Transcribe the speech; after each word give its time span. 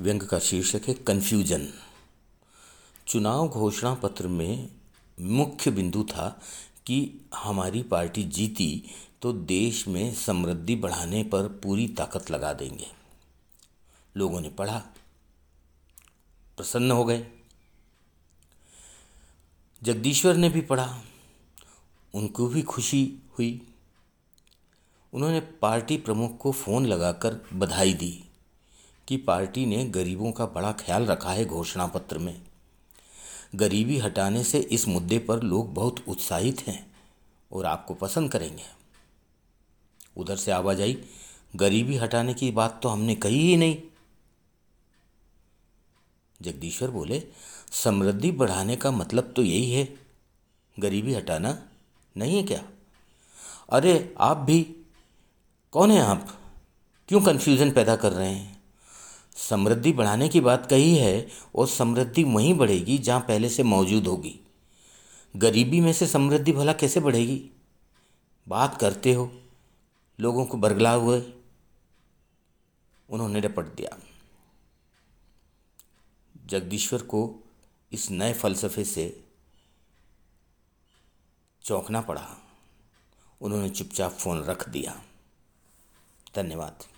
व्यंग 0.00 0.22
का 0.22 0.38
शीर्षक 0.38 0.82
है 0.88 0.94
कन्फ्यूज़न 0.94 1.72
चुनाव 3.06 3.48
घोषणा 3.48 3.94
पत्र 3.94 4.28
में 4.28 4.68
मुख्य 5.20 5.70
बिंदु 5.70 6.04
था 6.04 6.42
कि 6.86 7.20
हमारी 7.34 7.82
पार्टी 7.82 8.24
जीती 8.24 8.82
तो 9.22 9.32
देश 9.32 9.88
में 9.88 10.14
समृद्धि 10.14 10.76
बढ़ाने 10.76 11.22
पर 11.24 11.48
पूरी 11.48 11.88
ताकत 11.88 12.30
लगा 12.30 12.52
देंगे। 12.52 12.86
लोगों 14.16 14.40
ने 14.40 14.48
पढ़ा, 14.48 14.78
प्रसन्न 16.56 16.90
हो 16.90 17.04
गए। 17.04 17.26
जगदीश्वर 19.82 20.36
ने 20.36 20.48
भी 20.48 20.60
पढ़ा, 20.60 21.02
उनको 22.14 22.48
भी 22.48 22.62
खुशी 22.62 23.04
हुई। 23.38 23.60
उन्होंने 25.12 25.40
पार्टी 25.40 25.96
प्रमुख 25.96 26.38
को 26.38 26.52
फ़ोन 26.52 26.86
लगाकर 26.86 27.40
बधाई 27.52 27.94
दी। 27.94 28.25
कि 29.08 29.16
पार्टी 29.16 29.66
ने 29.66 29.84
गरीबों 29.84 30.32
का 30.32 30.46
बड़ा 30.46 30.72
ख्याल 30.72 31.06
रखा 31.06 31.30
है 31.30 31.44
घोषणा 31.44 31.86
पत्र 31.86 32.18
में। 32.18 32.42
गरीबी 33.54 33.98
हटाने 33.98 34.44
से 34.44 34.58
इस 34.58 34.88
मुद्दे 34.88 35.18
पर 35.18 35.42
लोग 35.42 35.74
बहुत 35.74 36.04
उत्साहित 36.08 36.60
हैं 36.60 36.96
और 37.52 37.66
आपको 37.66 37.94
पसंद 37.94 38.32
करेंगे। 38.32 38.62
उधर 40.16 40.36
से 40.36 40.50
आवाज़ 40.50 40.82
आई 40.82 41.04
गरीबी 41.56 41.96
हटाने 41.96 42.34
की 42.34 42.50
बात 42.50 42.80
तो 42.82 42.88
हमने 42.88 43.14
कही 43.14 43.40
ही 43.40 43.56
नहीं। 43.56 43.82
जगदीश्वर 46.42 46.90
बोले, 46.90 47.22
समृद्धि 47.72 48.32
बढ़ाने 48.32 48.76
का 48.76 48.90
मतलब 48.90 49.32
तो 49.36 49.42
यही 49.42 49.72
है। 49.72 49.96
गरीबी 50.80 51.14
हटाना 51.14 51.68
नहीं 52.16 52.36
है 52.36 52.42
क्या? 52.42 52.64
अरे 53.68 54.14
आप 54.18 54.36
भी, 54.36 54.76
कौन 55.72 55.90
है 55.90 56.00
आप? 56.00 56.40
क्यों 57.08 57.20
कन्फ्यूज़न 57.20 57.70
पैदा 57.70 57.96
कर 57.96 58.12
रहे 58.12 58.34
हैं? 58.34 58.55
समृद्धि 59.36 59.92
बढ़ाने 59.92 60.28
की 60.28 60.40
बात 60.40 60.66
कही 60.66 60.96
है 60.96 61.28
और 61.54 61.66
समृद्धि 61.68 62.24
वहीं 62.24 62.54
बढ़ेगी 62.54 62.98
जहाँ 62.98 63.20
पहले 63.20 63.48
से 63.48 63.62
मौजूद 63.62 64.06
होगी। 64.06 64.40
गरीबी 65.36 65.80
में 65.80 65.92
से 65.92 66.06
समृद्धि 66.06 66.52
भला 66.52 66.72
कैसे 66.72 67.00
बढ़ेगी? 67.00 67.50
बात 68.48 68.80
करते 68.80 69.12
हो, 69.12 69.40
लोगों 70.20 70.46
को 70.46 70.58
बरगला 70.58 70.92
हुए। 70.92 71.32
उन्होंने 73.10 73.40
रपट 73.40 73.64
दिया। 73.64 73.98
जगदीश्वर 76.46 77.02
को 77.02 77.44
इस 77.92 78.10
नए 78.10 78.32
फलसफे 78.32 78.84
से 78.84 79.24
चौंकना 81.62 82.00
पड़ा। 82.00 82.36
उन्होंने 83.40 83.70
चुपचाप 83.70 84.12
फ़ोन 84.12 84.44
रख 84.44 84.68
दिया। 84.68 85.02
धन्यवाद। 86.36 86.95